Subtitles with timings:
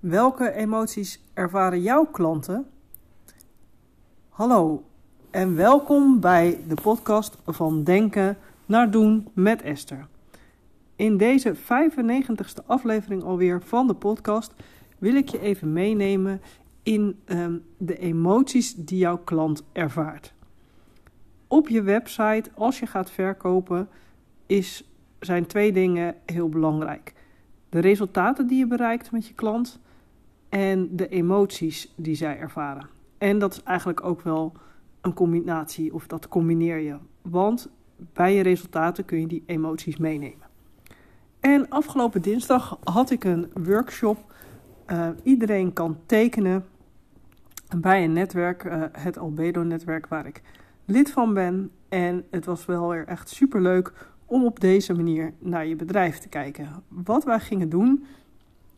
[0.00, 2.66] Welke emoties ervaren jouw klanten?
[4.28, 4.84] Hallo
[5.30, 10.06] en welkom bij de podcast van Denken naar Doen met Esther.
[10.96, 14.52] In deze 95ste aflevering alweer van de podcast
[14.98, 16.40] wil ik je even meenemen
[16.82, 20.32] in um, de emoties die jouw klant ervaart.
[21.46, 23.88] Op je website, als je gaat verkopen,
[24.46, 24.84] is,
[25.20, 27.14] zijn twee dingen heel belangrijk.
[27.68, 29.80] De resultaten die je bereikt met je klant
[30.48, 32.88] en de emoties die zij ervaren.
[33.18, 34.52] En dat is eigenlijk ook wel
[35.00, 36.96] een combinatie, of dat combineer je.
[37.22, 37.70] Want
[38.12, 40.46] bij je resultaten kun je die emoties meenemen.
[41.40, 44.34] En afgelopen dinsdag had ik een workshop.
[44.86, 46.64] Uh, iedereen kan tekenen
[47.76, 50.42] bij een netwerk, uh, het Albedo-netwerk, waar ik
[50.84, 51.70] lid van ben.
[51.88, 53.92] En het was wel weer echt super leuk
[54.24, 56.68] om op deze manier naar je bedrijf te kijken.
[56.88, 58.04] Wat wij gingen doen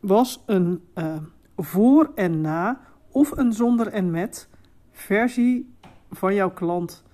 [0.00, 1.16] was een uh,
[1.58, 2.80] voor en na
[3.10, 4.48] of een zonder en met
[4.90, 5.74] versie
[6.10, 7.04] van jouw klant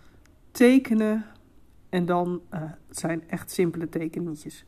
[0.51, 1.25] tekenen.
[1.89, 4.67] En dan uh, zijn echt simpele tekeningetjes.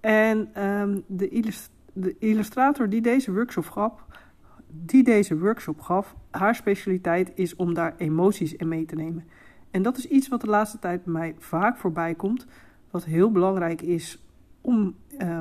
[0.00, 1.52] En um, de,
[1.92, 3.92] de, illustrator die deze workshop gaf,
[4.66, 9.24] die deze workshop gaf, haar specialiteit is om daar emoties in mee te nemen.
[9.70, 12.46] En dat is iets wat de laatste tijd bij mij vaak voorbij komt.
[12.90, 14.24] Wat heel belangrijk is
[14.60, 15.40] om uh,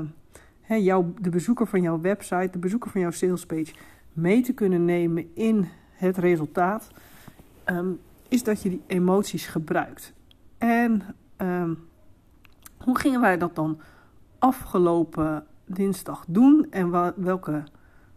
[0.70, 3.74] he, jou, de bezoeker van jouw website, de bezoeker van jouw salespage
[4.14, 6.92] mee te kunnen nemen in het resultaat.
[7.66, 10.14] Um, is dat je die emoties gebruikt.
[10.58, 11.02] En
[11.38, 11.78] um,
[12.78, 13.80] hoe gingen wij dat dan
[14.40, 16.68] afgelopen dinsdag doen?
[16.70, 17.64] En welke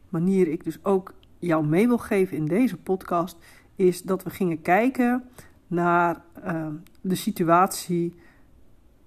[0.08, 3.36] manier ik dus ook jou mee wil geven in deze podcast,
[3.76, 5.24] is dat we gingen kijken
[5.66, 6.66] naar uh,
[7.00, 8.14] de situatie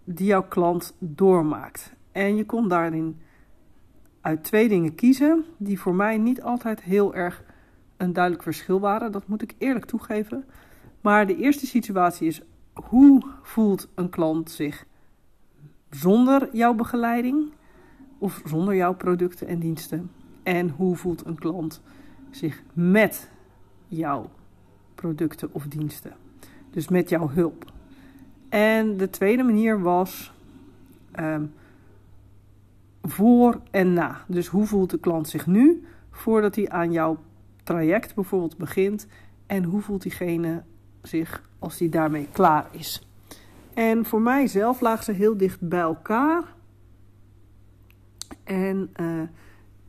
[0.04, 1.94] die jouw klant doormaakt.
[2.12, 3.20] En je kon daarin
[4.26, 7.44] uit twee dingen kiezen, die voor mij niet altijd heel erg
[7.98, 9.12] een duidelijk verschil waren.
[9.12, 10.46] Dat moet ik eerlijk toegeven.
[11.02, 12.42] Maar de eerste situatie is:
[12.74, 14.86] hoe voelt een klant zich
[15.90, 17.52] zonder jouw begeleiding
[18.18, 20.12] of zonder jouw producten en diensten?
[20.44, 21.82] En hoe voelt een klant
[22.30, 23.30] zich met
[23.88, 24.30] jouw
[24.96, 26.14] producten of diensten?
[26.70, 27.72] Dus met jouw hulp.
[28.50, 30.34] En de tweede manier was
[31.20, 31.54] um,
[33.06, 34.24] voor en na.
[34.28, 37.18] Dus hoe voelt de klant zich nu voordat hij aan jouw
[37.64, 39.08] traject bijvoorbeeld begint?
[39.46, 40.64] En hoe voelt diegene
[41.02, 43.08] zich als hij daarmee klaar is?
[43.74, 46.44] En voor mijzelf lagen ze heel dicht bij elkaar.
[48.44, 49.22] En uh,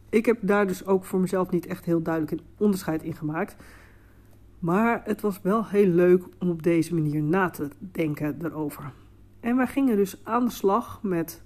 [0.08, 3.56] ik heb daar dus ook voor mezelf niet echt heel duidelijk een onderscheid in gemaakt.
[4.58, 8.92] Maar het was wel heel leuk om op deze manier na te denken erover.
[9.40, 11.42] En wij gingen dus aan de slag met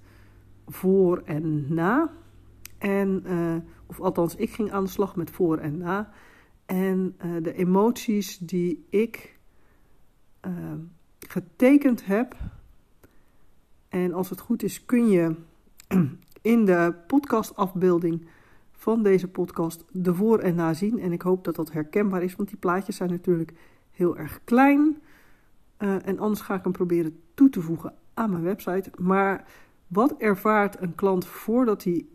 [0.70, 2.10] voor en na.
[2.78, 6.12] En, uh, of althans, ik ging aan de slag met voor en na.
[6.66, 9.38] En uh, de emoties die ik
[10.46, 10.52] uh,
[11.18, 12.36] getekend heb.
[13.88, 15.34] En als het goed is, kun je
[16.52, 18.26] in de podcastafbeelding
[18.72, 20.98] van deze podcast de voor en na zien.
[20.98, 23.52] En ik hoop dat dat herkenbaar is, want die plaatjes zijn natuurlijk
[23.90, 25.02] heel erg klein.
[25.76, 28.90] En anders ga ik hem proberen toe te voegen aan mijn website.
[28.96, 29.44] Maar
[29.90, 32.06] wat ervaart een klant voordat hij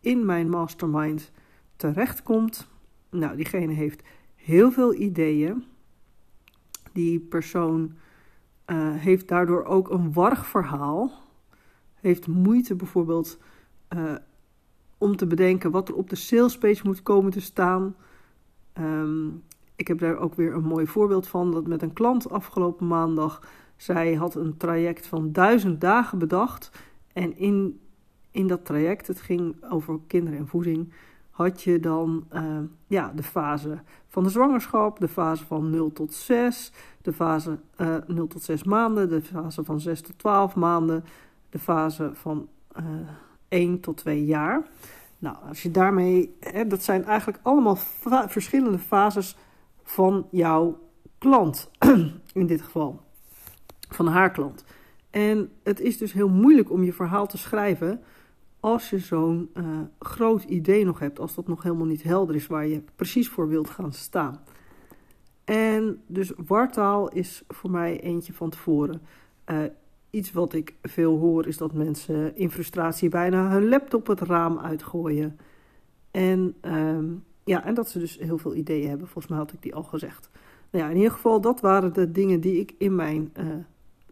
[0.00, 1.30] in mijn mastermind
[1.76, 2.68] terechtkomt?
[3.10, 4.02] Nou, diegene heeft
[4.34, 5.64] heel veel ideeën.
[6.92, 7.92] Die persoon
[8.66, 11.12] uh, heeft daardoor ook een warrig verhaal.
[11.94, 13.38] Heeft moeite bijvoorbeeld
[13.96, 14.14] uh,
[14.98, 17.96] om te bedenken wat er op de salespage moet komen te staan.
[18.78, 19.42] Um,
[19.76, 21.50] ik heb daar ook weer een mooi voorbeeld van.
[21.50, 23.42] Dat met een klant afgelopen maandag.
[23.76, 26.70] Zij had een traject van duizend dagen bedacht.
[27.12, 27.80] En in,
[28.30, 30.92] in dat traject, het ging over kinderen en voeding,
[31.30, 33.78] had je dan uh, ja, de fase
[34.08, 38.42] van de zwangerschap, de fase van 0 tot 6, de fase uh, eh, 0 tot
[38.42, 41.04] 6 maanden, de fase van 6 tot 12 maanden,
[41.50, 42.84] de fase van uh,
[43.48, 44.66] 1 tot 2 jaar.
[45.18, 47.76] Nou, als je daarmee, hè, dat zijn eigenlijk allemaal
[48.28, 49.36] verschillende fases
[49.82, 50.78] van jouw
[51.18, 51.70] klant,
[52.32, 53.00] in dit geval,
[53.88, 54.64] van haar klant.
[55.12, 58.00] En het is dus heel moeilijk om je verhaal te schrijven
[58.60, 59.64] als je zo'n uh,
[59.98, 63.48] groot idee nog hebt, als dat nog helemaal niet helder is waar je precies voor
[63.48, 64.40] wilt gaan staan.
[65.44, 69.02] En dus wartaal is voor mij eentje van tevoren.
[69.50, 69.58] Uh,
[70.10, 74.58] iets wat ik veel hoor is dat mensen in frustratie bijna hun laptop het raam
[74.58, 75.38] uitgooien.
[76.10, 76.98] En, uh,
[77.44, 79.06] ja, en dat ze dus heel veel ideeën hebben.
[79.06, 80.30] Volgens mij had ik die al gezegd.
[80.70, 83.44] Nou ja, in ieder geval, dat waren de dingen die ik in mijn uh,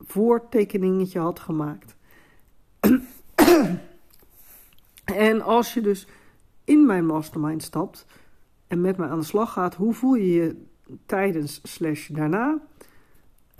[0.00, 1.96] voortekeningetje had gemaakt.
[5.04, 6.06] en als je dus
[6.64, 8.06] in mijn mastermind stapt
[8.66, 10.56] en met mij aan de slag gaat, hoe voel je je
[11.06, 12.60] tijdens slash daarna?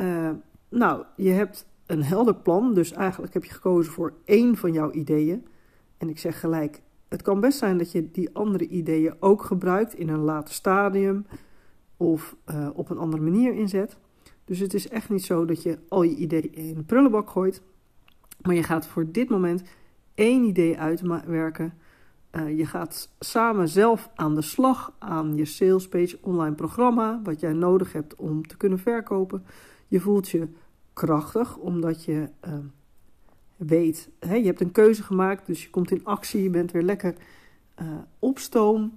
[0.00, 0.30] Uh,
[0.68, 4.90] nou, je hebt een helder plan, dus eigenlijk heb je gekozen voor één van jouw
[4.90, 5.46] ideeën.
[5.98, 9.94] En ik zeg gelijk, het kan best zijn dat je die andere ideeën ook gebruikt
[9.94, 11.26] in een later stadium
[11.96, 13.96] of uh, op een andere manier inzet.
[14.50, 17.62] Dus het is echt niet zo dat je al je ideeën in de prullenbak gooit.
[18.42, 19.62] Maar je gaat voor dit moment
[20.14, 21.74] één idee uitwerken.
[22.32, 27.40] Uh, je gaat samen zelf aan de slag aan je sales page online programma, wat
[27.40, 29.44] jij nodig hebt om te kunnen verkopen.
[29.88, 30.48] Je voelt je
[30.92, 32.54] krachtig omdat je uh,
[33.56, 36.82] weet, hè, je hebt een keuze gemaakt, dus je komt in actie, je bent weer
[36.82, 37.14] lekker
[37.82, 37.88] uh,
[38.18, 38.94] op stoom.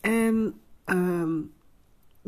[0.00, 0.54] En
[0.86, 1.36] uh,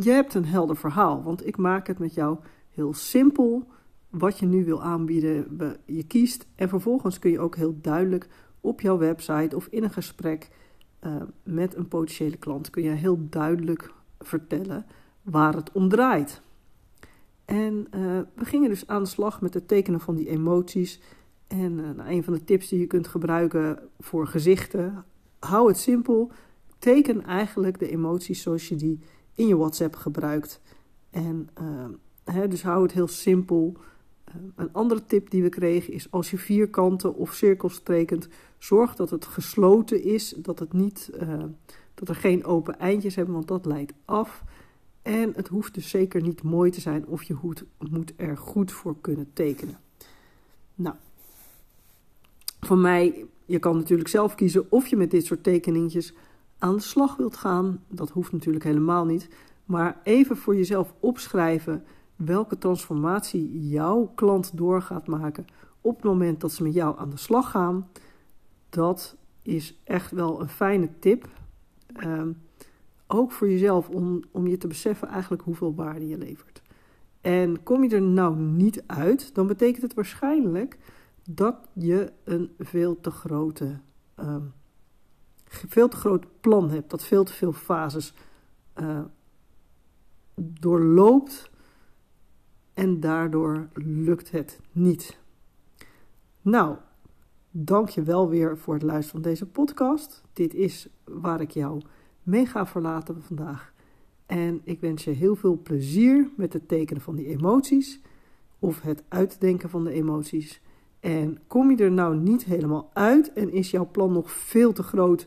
[0.05, 2.39] je hebt een helder verhaal, want ik maak het met jou
[2.71, 3.67] heel simpel
[4.11, 5.59] wat je nu wil aanbieden.
[5.87, 8.29] Je kiest en vervolgens kun je ook heel duidelijk
[8.61, 10.51] op jouw website of in een gesprek
[11.01, 14.87] uh, met een potentiële klant kun je heel duidelijk vertellen
[15.23, 16.43] waar het om draait.
[17.45, 21.01] En uh, we gingen dus aan de slag met het tekenen van die emoties.
[21.47, 25.05] En uh, nou, een van de tips die je kunt gebruiken voor gezichten,
[25.39, 26.31] hou het simpel.
[26.79, 29.01] Teken eigenlijk de emoties zoals je die
[29.35, 30.61] in je WhatsApp gebruikt.
[31.11, 31.49] En
[32.25, 33.77] hè, dus hou het heel simpel.
[34.57, 39.11] Een andere tip die we kregen is als je vierkanten of cirkels tekent, zorg dat
[39.11, 41.45] het gesloten is, dat, het niet, uh,
[41.95, 44.45] dat er geen open eindjes hebben, want dat leidt af.
[45.03, 48.73] En het hoeft dus zeker niet mooi te zijn of je hoed, moet er goed
[48.73, 49.79] voor kunnen tekenen.
[50.75, 50.97] Nou,
[52.61, 56.15] voor mij, je kan natuurlijk zelf kiezen of je met dit soort tekeningetjes
[56.63, 57.83] aan de slag wilt gaan.
[57.89, 59.29] Dat hoeft natuurlijk helemaal niet.
[59.65, 61.85] Maar even voor jezelf opschrijven
[62.17, 65.47] welke transformatie jouw klant door gaat maken
[65.81, 67.89] op het moment dat ze met jou aan de slag gaan.
[68.69, 71.29] Dat is echt wel een fijne tip.
[72.05, 72.43] Um,
[73.07, 76.63] ook voor jezelf om, om je te beseffen eigenlijk hoeveel waarde je levert.
[77.21, 80.79] En kom je er nou niet uit, dan betekent het waarschijnlijk
[81.31, 83.79] dat je een veel te grote,
[84.17, 84.53] um,
[85.73, 88.15] veel te groot plan hebt, dat veel te veel fases
[88.81, 89.01] uh,
[90.35, 91.51] doorloopt
[92.75, 95.19] en daardoor lukt het niet.
[96.43, 96.77] Nou,
[97.51, 100.23] dank je wel weer voor het luisteren van deze podcast.
[100.33, 101.81] Dit is waar ik jou
[102.23, 103.73] mee ga verlaten vandaag.
[104.27, 108.01] En ik wens je heel veel plezier met het tekenen van die emoties
[108.59, 110.61] of het uitdenken van de emoties.
[111.01, 114.83] En kom je er nou niet helemaal uit en is jouw plan nog veel te
[114.83, 115.27] groot,